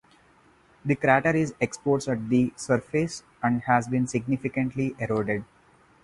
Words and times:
The 0.83 0.95
crater 0.95 1.29
is 1.29 1.53
exposed 1.61 2.07
at 2.07 2.27
the 2.27 2.51
surface, 2.55 3.21
and 3.43 3.61
has 3.67 3.87
been 3.87 4.07
significantly 4.07 4.95
eroded. 4.97 5.45